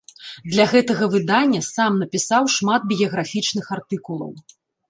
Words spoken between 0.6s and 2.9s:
гэтага выдання сам напісаў шмат